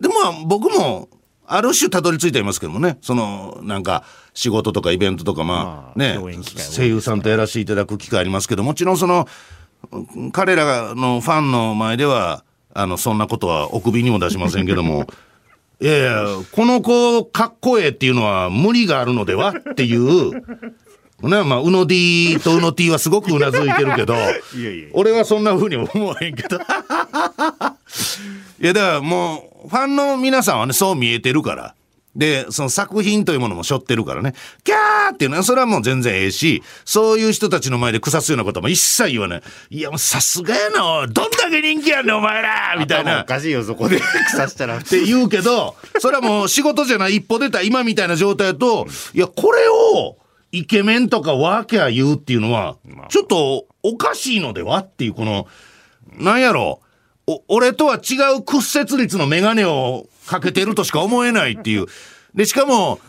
[0.00, 0.14] でも
[0.46, 1.08] 僕も
[1.46, 2.98] ある種たどり着いていますけどもね。
[3.02, 6.18] そのなんか仕事とかイベントとかまあね、
[6.72, 9.26] 声優さんとやらせていただく機会ありますけどもちろんその
[10.32, 15.06] 彼らのファンの前では、あの、そんなことはお首にも出しませんけども、
[15.80, 20.32] いやいや、この子かっこええっていうのは無理があるのではっていう、
[21.22, 26.56] ね、まあ、うの D とうの T はすごくうなずいてるけど、 いやいや俺はそんな風に思わへんけど。
[28.60, 31.74] いや、だからもう、ファンの皆さんはね、そう見えてるから。
[32.16, 39.42] で、その作品というものも背負ってるからね、キャーっていうのは、それはもう全然ええし、そういう人たちの前で腐すようなことも一切言わない。
[39.70, 43.22] いや、もうさすがやな、どんだけ人気やねん、お前らみたいな。
[43.22, 44.78] おかしいよ、そこで腐したら。
[44.78, 50.16] って言うけど、それはもう仕事じゃない一歩出た今みたいな状態だと、いや、これを、
[50.52, 52.76] イケメンとかワーキャー言うっていうのは、
[53.08, 55.48] ちょっとおかしいのではっていう、この、
[56.16, 56.80] なんやろ、
[57.26, 61.86] お、俺とは違う屈折率のメガネをかけてるとしか思えないっていう。
[62.34, 63.00] で、しかも、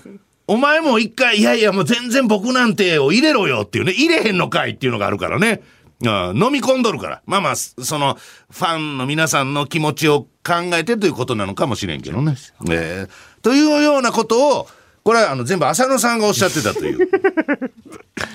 [0.48, 5.64] お前も一回、いやいやもう全然僕なんてを入れろよっていうね、入れへんのかいっていうのがあるからね。
[6.02, 6.10] うん、
[6.44, 7.22] 飲み込んどるから。
[7.26, 8.18] まあまあ、その、
[8.52, 12.36] ファンの皆さんの気持ちを考えてということなのかもしれんけどね。
[12.70, 13.10] えー、
[13.42, 14.68] というようなことを、
[15.04, 17.08] これはあの全部浅野さんがおっしゃってたという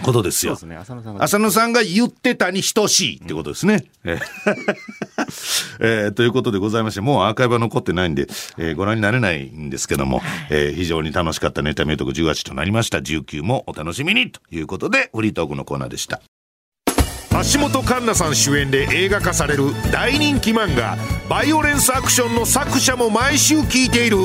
[0.03, 0.57] ことですよ。
[0.57, 1.25] すね、浅野さんが。
[1.25, 3.85] 浅野さんが言ってたに等しいってことですね。
[4.05, 4.19] うん、
[5.81, 8.27] えー、ということでございまして、もうアーカイブは残ってないんで、
[8.59, 12.99] えー、ご覧になれないんですけども、えー、非常に楽しかったネタ名特18となりました。
[12.99, 16.21] 19もお楽しみにということで、フリートークのコーナーでした。
[17.31, 20.99] 橋本環奈さん主演で映画化される大人気漫画
[21.31, 24.19] 「バイオレンスアクション」の作者も毎週聞いている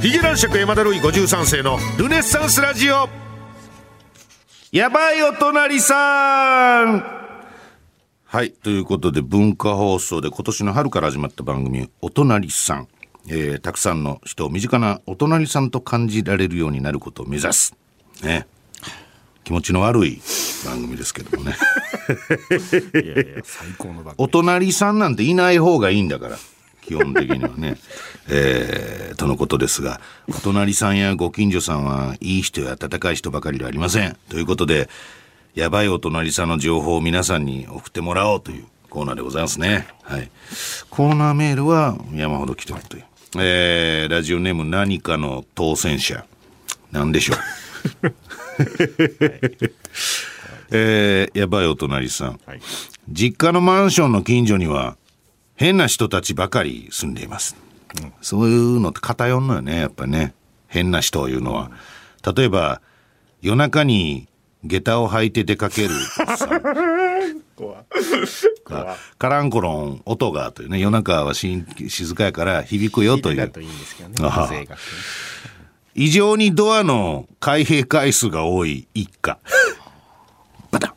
[0.00, 3.21] ヒゲ男爵山田るい53世のルネッサンスラジオ
[4.72, 7.04] やばいお隣さん
[8.24, 8.52] はい。
[8.52, 12.88] ということで、文化放送で今年の春から始まった番組、お隣さん。
[13.28, 17.76] えー、たくさんの人を身近なお隣さんと感じられるようになることを目指す。
[18.22, 18.46] ね。
[19.44, 20.22] 気持ちの悪い
[20.64, 21.54] 番組ですけどもね
[22.94, 26.38] いやいや最高の番組お隣さんなんていない方がいいんだから
[26.82, 27.78] 基本的にはね、
[28.28, 34.16] えー、とのことですがお隣さんやご近所さんはいい人や温かい人ばかりではありません。
[34.28, 34.88] ということで
[35.54, 39.86] やばいお隣さんの情報を皆さんに送ってもらおうというコーナーでございますね。
[40.02, 40.30] はい。
[40.90, 43.04] コーナーメールは山ほど来てるという。
[43.38, 46.26] えー、ラジオネーム何かの当選者。
[46.90, 47.38] なんでしょう。
[50.70, 52.60] えー、やばいお隣さん、はい、
[53.08, 54.96] 実家のマンションの近所には
[55.62, 57.56] 変な人たちばかり住んでいます、
[58.02, 60.34] うん、そういうのって偏んのよねやっぱね
[60.66, 61.70] 変な人をいうのは、
[62.34, 62.80] 例えば
[63.42, 64.26] 夜中に
[64.64, 65.90] 下駄を履いて出かける
[69.18, 71.62] カランコロン音がというね夜中は静
[72.14, 73.52] かやから響くよという。
[75.94, 79.38] 異常にドアの開閉回数が多い一家。
[80.70, 80.88] バタ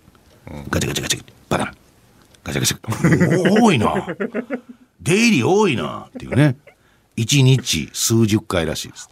[0.49, 0.65] ン。
[0.69, 1.23] ガチャガチャガチャ。
[1.49, 1.84] バタン。
[2.45, 3.61] ガチャガチャ。
[3.61, 4.07] 多いな。
[5.01, 6.07] 出入り多いな。
[6.09, 6.55] っていうね。
[7.17, 9.09] 一日数十回らしいです。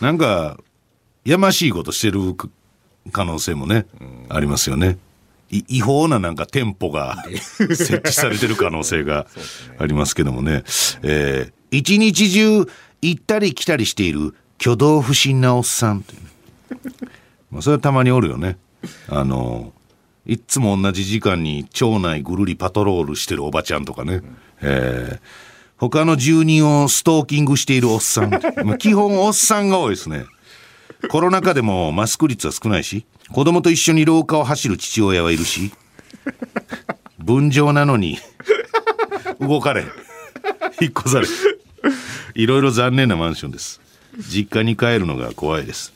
[0.00, 0.58] なんか、
[1.24, 2.20] やましいことしてる
[3.12, 3.86] 可能性もね、
[4.28, 4.98] ありますよね。
[5.50, 7.24] 違法ななんか店舗が
[7.70, 9.26] 設置されてる可能性が
[9.78, 10.64] ありますけどもね。
[11.02, 12.66] えー一日中
[13.02, 16.04] 行ったり来たりしている挙動不審なおっさん
[17.50, 18.58] まあそれはたまにおるよね
[19.08, 19.72] あの
[20.26, 24.22] いつも同じ時間に町内ぐるりパトロールしてるおばちゃんとかね、
[24.62, 25.20] えー、
[25.76, 28.30] 他の住人をストーキングしているおっさん、
[28.64, 30.24] まあ、基本おっさんが多いですね。
[31.10, 35.70] コロナ禍でもマスク率は少ないし子供と一緒に廊下を走る父親はいるし
[37.18, 38.18] 分譲なのに
[39.38, 39.84] 動かれ。
[40.80, 41.26] 引っ越され。
[42.34, 43.80] いろいろ残念なマンションです。
[44.18, 45.92] 実家に帰るのが怖いです。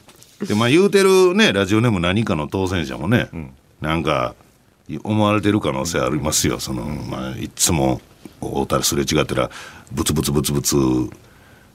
[0.47, 4.35] でまあ言うてるねラジオネーム何かの当選者もね、うん、なんか
[5.03, 6.59] 思われてる可能性ありますよ。
[6.59, 8.01] その、まあ、いつも
[8.41, 9.51] 会うたらすれ違ったら
[9.93, 10.77] ブツブツブツブツ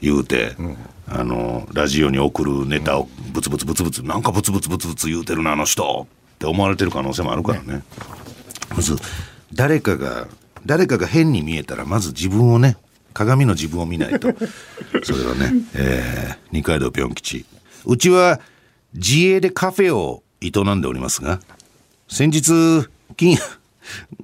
[0.02, 7.84] 言うて、うん、あのラジオに送るネタをブツブツブツブツなんかブツブツブツブツ言うてるなあの人って思われてる可能性もあるからね。
[8.70, 8.96] まず
[9.54, 10.28] 誰かが
[10.66, 12.78] 誰かが変に見えたらまず自分をね
[13.14, 14.30] 鏡の自分を見ないと。
[15.04, 17.46] それはね、えー、二階堂ぴょん吉。
[17.86, 18.40] うちは
[18.94, 21.40] 自営でカフェを営んでおりますが
[22.08, 22.88] 先日
[23.18, 23.38] 金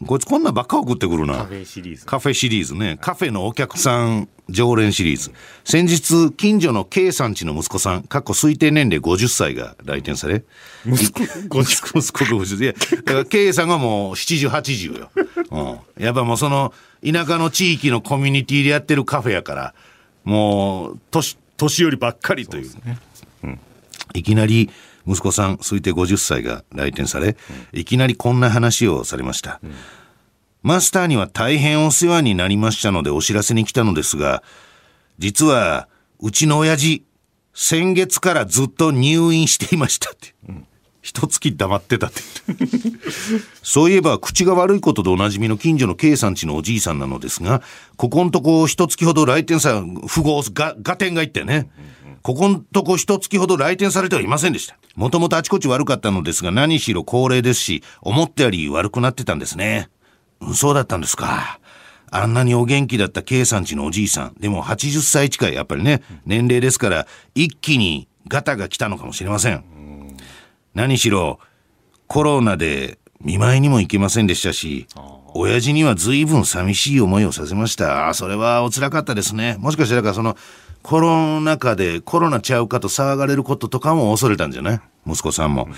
[0.06, 1.36] こいつこんなばっか送ってくるな。
[1.40, 2.06] カフェシリーズ。
[2.06, 2.98] カフェシリーズね。
[3.02, 5.32] カフェのお客さん常連シリーズ。
[5.66, 10.44] 先日、近所の K さんちの息子さん、かっこ推定年齢50歳が来店され。
[10.86, 11.24] 息子、
[11.62, 12.64] 息子、息子50歳。
[12.64, 15.12] いや、だから K さんがもう70、80よ。
[15.52, 16.04] うん。
[16.04, 16.74] やっぱもうその、
[17.06, 19.74] 田舎の地域のコミュニティでやってるカフェやから、
[20.24, 22.72] もう、年、年寄りばっかりという。
[22.72, 22.98] うね、
[23.44, 23.60] うん。
[24.14, 24.70] いきなり、
[25.10, 27.36] 息子さん推定50歳が来店され、
[27.74, 29.60] いきなりこんな話をされました、
[30.62, 34.44] マスターには大変お世話になりましたのでお知らせに来たのですが
[35.18, 35.88] 実は
[36.20, 37.06] うちの親父
[37.54, 40.66] 先月からずっと入院していましたって、うん
[41.02, 42.20] 一月黙ってたって。
[43.64, 47.62] そういえば口が悪いことでおなじみの近所の K さんちのおじいさんなのですが
[47.96, 49.82] ここんとこ一月ほど来店さ
[50.14, 51.70] 富豪が合点がいってね、
[52.22, 54.78] ここんとこ一月ほど来店されてはいませんでした。
[54.96, 59.90] もともとあちこち悪かったのですが何しろ高齢ですし、思ったより悪くなってたんですね。
[60.42, 61.60] うん、そうだったんですか。
[62.12, 64.34] あんなにお元気だった K さんちのおじいさん。
[64.40, 69.64] でも80歳近い、やっぱりね、年齢ですから、一気にガタが来たのかもしれません。
[70.74, 71.40] 何しろ、
[72.08, 74.88] コロナで見舞いにも行けませんでしたし、
[75.34, 78.14] 親父には随分寂しい思いをさせました。
[78.14, 79.58] それはお辛かったですね。
[79.60, 80.36] もしかしたらその、
[80.82, 84.82] コロナ禍でコロナちゃうかと騒がれることとかも恐れたんじゃない？
[85.06, 85.66] 息子さんも。
[85.66, 85.74] うん、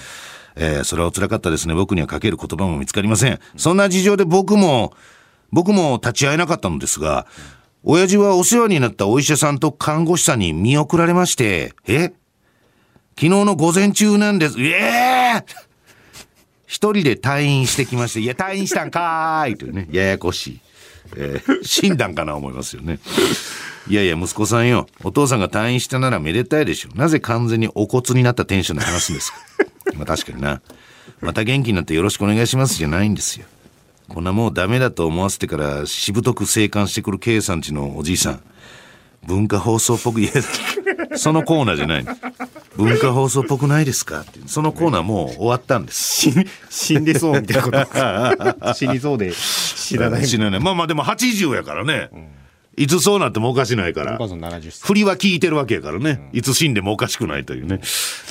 [0.55, 1.73] えー、それはお辛かったですね。
[1.73, 3.39] 僕にはかける言葉も見つかりません。
[3.57, 4.93] そんな事情で僕も、
[5.51, 7.25] 僕も立ち会えなかったのですが、
[7.83, 12.13] 親父はお世話になったお医者さんと看護師さんに見送られまして、え？
[13.15, 14.61] 昨日の午前中なんです。
[14.61, 15.43] ええー、
[16.67, 20.59] 一人で退院してきまして、いや、退院したんかーいというね、ややこしい。
[21.17, 22.99] えー、死んだんかな思いますよね。
[23.88, 24.88] いやいや、息子さんよ。
[25.04, 26.89] お父さんが退院したならめでたいでしょ。
[26.96, 29.38] なぜ完全にお骨になったテンションで話すんですか？
[29.96, 30.62] まあ確かにな。
[31.20, 33.46] また元気になってよろしくお願いしますじゃないんですよ。
[34.08, 38.39] こんなもうダメだと思わせてからしぶとく生還してくる K さんちのおじいさん。
[39.26, 40.32] 文化放送っぽく、いや、
[41.15, 42.06] そのコーナーじゃない。
[42.76, 44.22] 文化放送っぽくないですか？
[44.22, 46.30] ってそのコーナーもう終わったんです。
[46.70, 50.28] 死んでそうみたいなこと 死にそうで知らない。
[50.28, 50.60] 知らない。
[50.60, 52.10] まあまあでも80やからね。
[52.13, 52.28] うん
[52.77, 54.17] いつそうなってもおかしないから。
[54.17, 56.29] 振りは聞いてるわけやからね。
[56.34, 57.79] いつ死んでもおかしくないというね。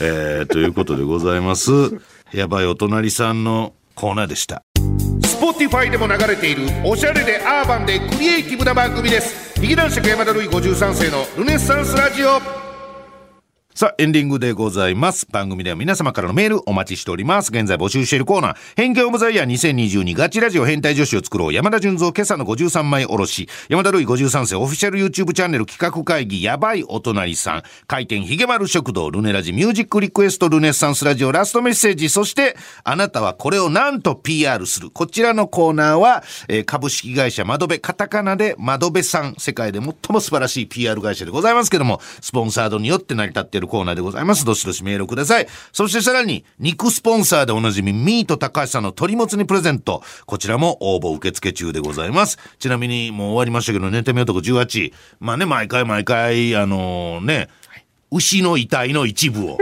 [0.01, 1.71] えー、ということでございます。
[2.33, 4.63] やばいお隣さんのコーナーでした。
[5.21, 9.61] Spotify でも流れているおしゃれでアーバンでクリエイティブな番組です。
[9.61, 12.70] 劇団四季山田るい53世のルネッサンスラジオ。
[13.81, 15.27] さあ、エンディングでございます。
[15.31, 17.51] 番組では皆様からのメールお待ちしております。
[17.51, 34.91] 現在募集しているコーナー、偏見オブザイヤー2022ガチラジオ変態女子を作ろう山田純三今朝の53枚おろし、山田るい53世オフィシャル YouTube チャンネル企画会議やばいお隣さん、回転ひげ丸食堂ルネラジミュージックリクエストルネッサンスラジオラストメッセージ、そしてあなたはこれをなんと PR する。
[34.91, 44.45] こちらのコーナーは、えー、株式会社窓辺、カタカナで窓辺さん、世界で最も素晴らしい PR 会社でございますけども、スポンサードによって成り立っているコーナーでございます。
[44.45, 45.47] どしどしメールください。
[45.73, 50.03] そしてさらに、肉スポンサーでおなじみ、ミート高橋さんの鶏もつにプレゼント。
[50.27, 52.39] こちらも応募受付中でございます。
[52.59, 54.93] ちなみに、もう終わりましたけど、寝てみ男18。
[55.21, 57.49] まあね、毎回毎回、あのー、ね、
[58.11, 59.59] 牛の遺体の一部を。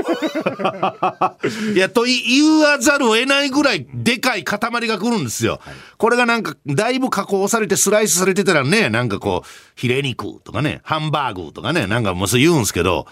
[1.75, 5.61] いや、と言わざるを得ないぐらいでかい塊が来るんですよ。
[5.99, 13.07] これがなんか、だいぶ加工されてスライスされてたらね、なんかこう、ヒレ肉とかね、ハンバーグとかね、なんかもうそう言うんすけど、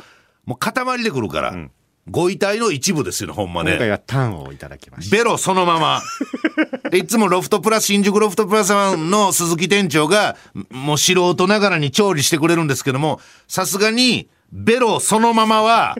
[0.46, 1.50] もう塊でくるから。
[1.50, 1.70] うん
[2.08, 3.72] ご遺体の一部ですよね、ほんまね。
[3.72, 5.16] 今回はタンをいただきました。
[5.16, 6.00] ベロそのまま。
[6.96, 10.36] いつもロフトプラス、新宿ロフトプラスの鈴木店長が、
[10.70, 15.96] もう素人ながらに調理してくれるんですけども、さすがに、ベロそのままは、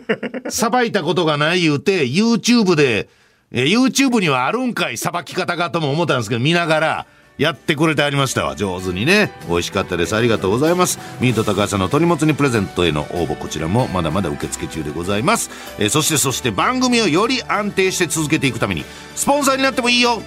[0.47, 3.09] さばいたことがない言うて、YouTube で、
[3.51, 7.05] え YouTube にはあるんかい、さばき方がとも思ったんですけど、見ながら、
[7.37, 8.55] やってくれてありましたわ。
[8.55, 9.31] 上手にね。
[9.47, 10.15] 美味しかったです。
[10.15, 10.99] ありがとうございます。
[11.19, 18.83] ミート高橋さんの鳥もつにプレゼントへの応募こちらもまだまだ受付中でございます、えー、そしてそして番組をより安定して続けていくために
[19.15, 20.21] スポンサーになってもいいよ。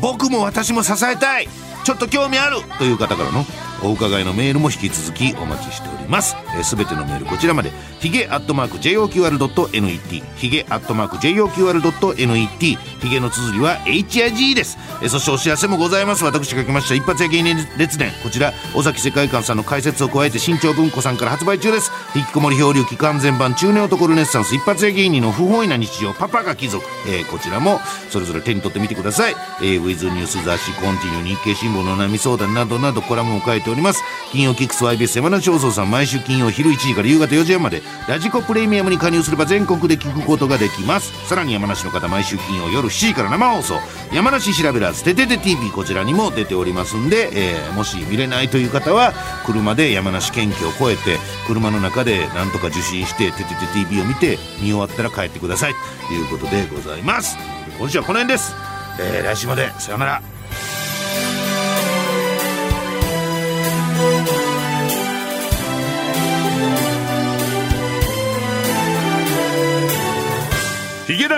[0.00, 1.48] 僕も私も支えたい。
[1.84, 2.56] ちょっと興味ある。
[2.78, 3.44] という方からの
[3.82, 6.36] お伺いのメールも引き続きお待ちしております。
[6.62, 16.24] すべ、えー、てのメールこちらまでヒゲアットマーク JOQR.net ヒゲアットマーク JOQR.net ヒゲの綴りは HIG です、えー、そしてお知らせもございます。
[16.24, 18.12] 私が来ました一発屋芸人列伝。
[18.22, 21.90] こちら尾崎世界観さんの解説を加えて新潮文庫さんから発売中です。
[22.14, 24.54] 引きこもり漂流期間全版中年男ルネッサンス。
[24.54, 34.02] 一発屋芸人の不本意な日常パパが貴族、えー、こちらもそれぞれ手に取ってみてください、えー、ウィズニュース雑誌コンティニュー日経新聞の波相談などなどコラムを書いております。
[34.32, 35.90] 金曜キックス YBS 山梨放送さん。
[35.90, 37.82] 毎週金曜昼1時から夕方4時半まで。
[38.08, 41.12] ラジコプレミアムに加入すれば全国で聞くことができます。
[41.28, 43.80] さらに山梨の方毎週金曜夜7時から生放送。
[44.12, 49.12] 山梨調べらずててて TV こちらにも出ておりますんで、えー、もし見れないという方は
[49.46, 55.74] 車で山梨県境を越えて車の中でなんとか受信してててて TV を見て見終わったら帰ってください
[56.08, 57.36] ということでございます
[57.78, 58.54] 今週はこの辺です、
[59.00, 60.39] えー、来週までさよなら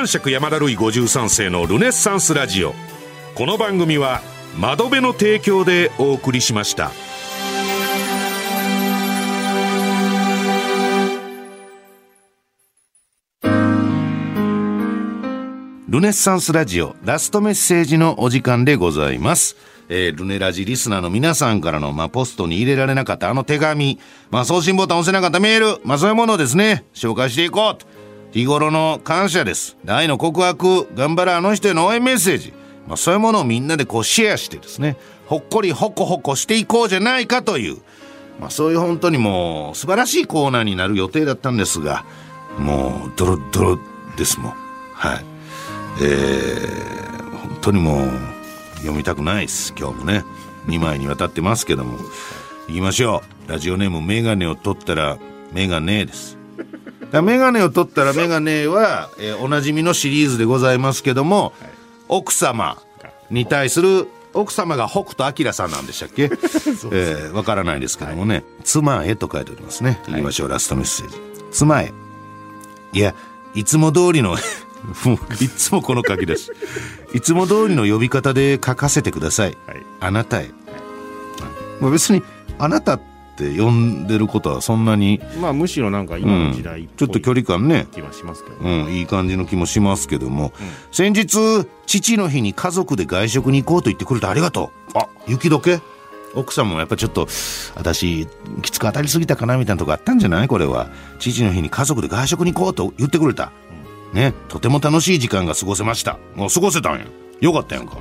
[0.02, 2.74] 男爵山田るい53世のルネッサンスラジオ。
[3.36, 4.20] この番組は
[4.58, 6.90] 窓辺の提供でお送りしました。
[15.88, 19.54] ルネッサンスラジオラストメッセージのお時間でございます。
[19.88, 27.91] えー、ルネラジリスナーの皆さんからの、まあ、ポストに入れられなかったあの手紙、まあ、送信ボタン押せなかったメール、まあ、そういうものをですね、紹介していこうと。
[28.32, 29.76] 日頃の感謝です。
[29.86, 32.52] 愛の告白、頑張るあの人への応援メッセージ。
[32.88, 37.78] まあ、そういうものをみんなでこうシェアしてですね、ほっこりほこほこしていこうじゃないかという、
[38.40, 42.04] まあ、そういう本当にもう素晴らしいコーナーになる予定だったんですが、
[42.58, 43.78] もうドロドロ
[44.16, 44.52] ですもん。
[44.94, 45.24] はい。
[46.02, 48.10] えー、本当にもう
[48.76, 49.74] 読みたくないです。
[49.78, 50.24] 今日もね。
[50.66, 51.98] 2枚にわたってますけども。
[52.68, 53.50] 行きましょう。
[53.50, 55.18] ラジオネームメガネを取ったら
[55.52, 56.41] メガネです。
[57.20, 61.70] メガネを取ったらメガネは、えー、おなじみのシリーズでございますけども、はい、
[62.08, 62.78] 奥様
[63.30, 66.24] に対する奥様が北斗晶さんなんでしたっけ？
[66.28, 66.30] わ、
[66.92, 70.00] えー、からないですけどもね、はい、妻へと書いておりますね。
[70.08, 71.16] いきましょう、ラストメッセージ。
[71.50, 71.92] 妻へ。
[72.94, 73.14] いや、
[73.54, 74.30] いつも通りの
[75.04, 76.50] もういつもこの書き出し。
[77.14, 79.56] いつも通りの呼び方で書かせてください。
[79.66, 80.50] はい、あなたへ。
[81.80, 82.22] まあ、別に、
[82.58, 87.86] あなたってって呼んでることはそんなにまあむしろなんか今の時代、うん、ちょっと距離感ね。
[87.92, 94.98] 気はしますけど、うん、いい感じの気もしますけども、うん、先日父の日に家族で外食に行こうと言ってくれてありがとう。
[94.98, 95.08] あ。
[95.26, 95.80] 雪解け。
[96.34, 97.28] 奥さんもやっぱちょっと
[97.74, 98.26] 私
[98.62, 100.48] きつく当たりすぎたかなみたいなとこあったんじゃない？
[100.48, 100.88] これは。
[101.18, 103.52] 父の日に家族で外食に行こうと言ってくれた、
[104.14, 106.18] ねとても楽しい時間が過ごせました。
[106.34, 107.06] もう過ごせたんや。
[107.40, 107.98] よかったやんか。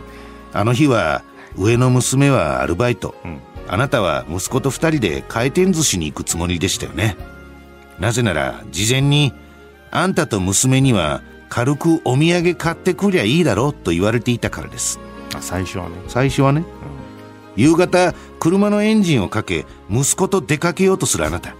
[0.54, 1.24] あの日は
[1.58, 3.42] 上の娘はアルバイト、うん
[3.72, 7.16] あなたは息子と二人で回転寿司に行くつもりでしたよね。
[8.02, 9.34] なぜなら、事前に、
[9.92, 15.00] あんたと娘には軽くお土産買ってくりゃいいだろうと言われていたからです。
[15.34, 15.96] あ、最初はね。
[16.10, 16.66] 最初はね。
[17.56, 21.56] うん、夕方、車のエンジンをかけ、息子と出かけようとするあなた。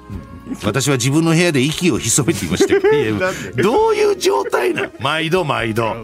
[0.66, 2.74] 私は自分の部屋で息を潜めていました
[3.64, 5.96] どういう状態な毎度毎度。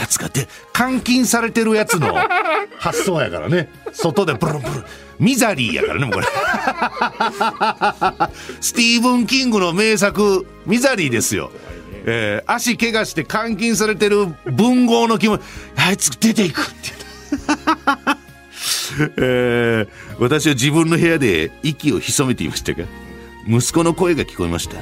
[0.00, 2.14] やつがで監禁されてるやつの
[2.78, 3.68] 発想やからね。
[3.92, 4.84] 外でブルブル
[5.18, 6.26] ミザリーやからねもうこれ。
[8.60, 11.52] スティーブン・キングの名作ミザリーですよ。
[12.06, 15.42] えー、足怪我して監禁されてる文豪の気持ち。
[15.76, 16.70] あいつ出ていくって
[19.18, 22.84] えー、私は自分の部屋で息を潜めていましたが
[23.46, 24.76] 息子の声が聞こえました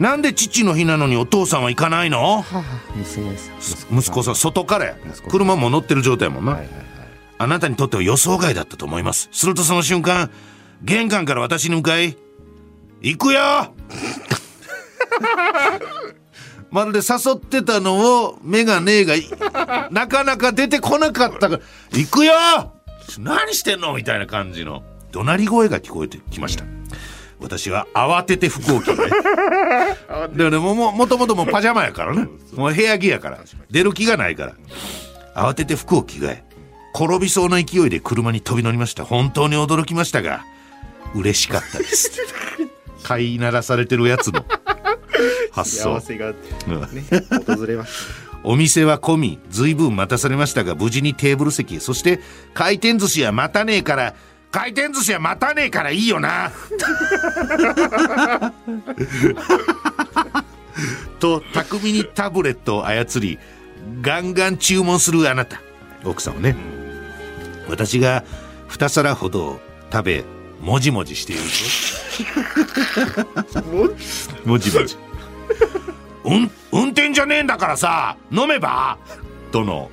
[0.00, 2.42] なんで父の日なのにお父さんは行かないの、
[3.92, 4.34] 息子さん。
[4.34, 4.96] 外から。
[5.28, 6.72] 車も乗ってる状態もんな、はいはい。
[6.72, 6.84] はい、
[7.36, 9.28] あなたにとっては予想外だったと思います。
[9.30, 10.30] するとその瞬間
[10.82, 12.16] 玄関から私に向かい
[13.02, 13.40] 行くよ!
[16.70, 22.32] まるで誘ってたのを目がねえがなかなか出てこなかったから「行くよ
[23.18, 24.82] 何してんの?」みたいな感じの。
[25.12, 26.64] 怒鳴り声が聞こえてきました
[27.40, 29.08] 私は慌てて服を着替え。
[29.08, 32.28] だからももともともパジャマやからね。
[32.54, 33.38] もう部屋着やから。
[33.70, 34.54] 出る気がないから。
[35.34, 36.44] 慌てて服を着替え。
[36.94, 39.04] 転びそうな勢いで車に飛び乗りました。
[39.04, 40.44] 本当に驚きましたが、
[41.14, 42.10] 嬉しかったです。
[43.02, 44.44] 飼いならされてるやつの
[45.52, 45.94] 発想。
[45.94, 46.36] 幸せが、ね、
[47.46, 47.90] 訪れまし
[48.42, 52.20] お店は混み随分待たされましたが無事にテーブル席へそして
[52.54, 54.14] 回転寿司は待たねえから
[54.50, 56.50] 回転寿司は待たねえからいいよな。
[61.20, 63.38] と巧みにタブレットを操り
[64.00, 65.60] ガンガン注文するあなた。
[66.04, 66.56] 奥さんをね。
[67.68, 68.24] 私が
[68.70, 69.60] 2皿ほど
[69.92, 70.24] 食べ
[70.60, 71.42] もじもじしている
[73.52, 73.62] と
[74.48, 74.96] もじもじ。
[76.24, 78.98] うん運転じゃねえんだからさ飲めば？
[79.52, 79.90] との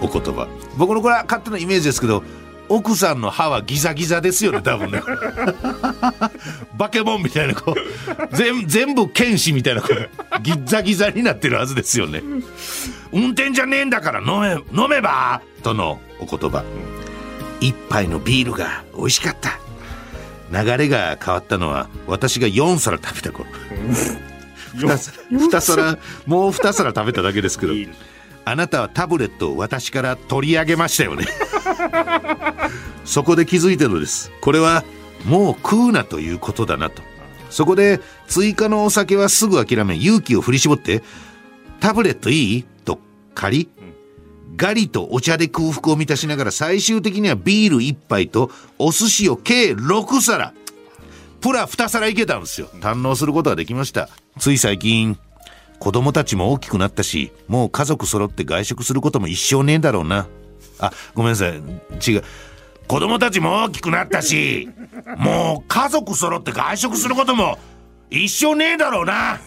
[0.00, 0.48] お言葉。
[0.76, 2.22] 僕のこれは勝手なイメージですけど
[2.70, 5.02] 奥さんの歯はギザギザですよね多分ね。
[6.78, 10.08] バケモンみたいなこう全全部剣士みたいなこう
[10.40, 12.22] ギザギザになってるはずですよね。
[13.12, 14.40] 運転じゃねえんだから飲
[14.72, 16.62] め飲めばとのお言葉。
[17.60, 19.58] 一杯のビールが美味しかった。
[20.52, 23.48] 流れが変わったのは私が4皿食べた頃。
[24.76, 25.98] 2皿 ,2 皿？
[26.26, 27.72] もう2皿食べただけですけど。
[28.44, 31.26] あなたはタブレットを私から取り上げましたよね
[33.04, 34.30] そこで気づいたのです。
[34.40, 34.84] これは
[35.24, 37.02] もう食うなということだなと。
[37.50, 41.02] そこで追加のお酒はすぐ諦め勇気を振り絞って
[41.80, 42.62] タブレットいい？
[42.84, 43.00] と
[43.34, 43.68] 借り
[44.56, 50.54] ガリとお茶で空腹を満たしながら最終的にはビール1杯とお寿司を計6皿。
[51.40, 52.68] プラ2皿いけたんですよ。
[52.80, 54.08] 堪能することができました。
[54.38, 55.18] つい最近
[55.78, 60.28] 子供たちも大きくなったしもう家族揃って外食することも一生ねえだろうな。
[60.80, 61.52] あごめんなさい。
[61.52, 62.24] 違う。
[62.88, 64.68] 子供たちも大きくなったし
[65.16, 67.56] もう家族揃って外食することも
[68.10, 69.40] 一生ねえだろうな。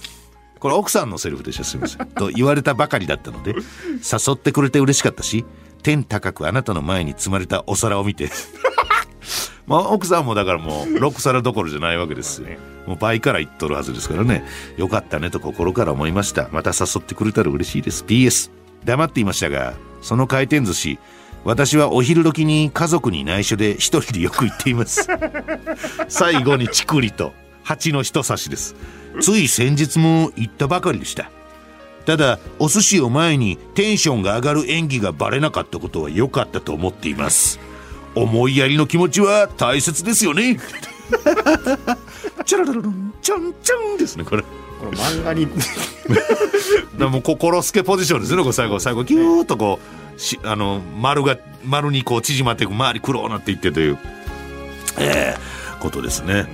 [0.60, 1.66] これ奥さんのセリフでした。
[1.66, 2.08] すみません。
[2.16, 5.44] と言われたばかりだったので誘ってくれて嬉しかったし
[5.82, 8.30] 天高くあなたの前に積まれたお皿を見て。
[9.68, 12.48] まあ奥さんもだからもう6皿どころじゃないわけですよ。
[12.88, 14.46] もう倍からいっとるはずですからね。
[14.78, 16.48] よかったねと心から思いました。
[16.54, 18.06] また誘ってくれたら嬉しいです。
[18.06, 18.52] PS
[18.86, 21.00] 黙っていましたがその回転寿司
[21.44, 25.08] 私はお昼時に家族に内緒で一人でよく行っています。
[26.08, 27.34] 最後にチクリと
[27.64, 28.76] 蜂の一刺しです。
[29.20, 31.30] つい先日も行ったばかりでした。
[32.06, 37.60] ただお寿司を前にテンションが上がる演技がバレなかったことは良かったと思っています。
[38.16, 40.60] 思いやりの気持ちは大切ですよね。
[42.46, 44.44] チャラララランチャンチャンですねこれ。
[44.44, 45.48] この漫画に。
[46.98, 48.80] でも心スケポジションですねこれ最後。
[48.80, 53.98] 最後ギューッとこうしあの丸が丸にこう縮まっていく周り黒なっていってという
[55.00, 56.46] ええー、ことですね。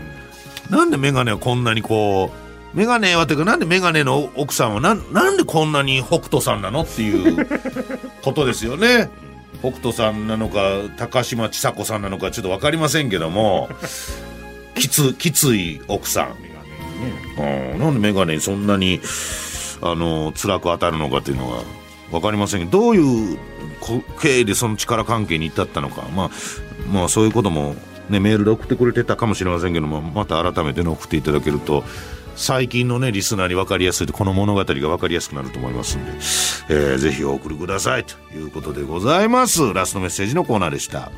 [0.69, 2.31] なんで眼鏡はこんなにこ
[2.73, 7.47] う眼鏡はていうかなんで眼鏡の奥さんはななんでこんなに北斗さんなのっていう
[8.21, 9.09] ことですよね。
[9.61, 10.59] 北斗さんなのか
[10.97, 13.69] 高嶋ちさ子さんなのかちょっと分かりませんけども
[14.75, 16.29] きつきつい奥さ
[17.37, 19.01] ん、うん、なんで眼鏡にそんなに
[19.81, 21.63] あの辛く当たるのかっていうのは
[22.11, 23.39] 分かりませんけどどういう
[24.21, 26.29] 経緯でその力関係に至ったのかまあ
[26.91, 27.75] まあそういうことも
[28.09, 31.83] ねメールで送ってくれてたかもしれませんけどもまた改めてね送っていただけると
[32.35, 41.11] 最近のねリスナーに分かりやすいこの物語が分かりやすくなると思いますんで、えー、ぜひお送りくださいということでございますラストメッセージのコーナーでした。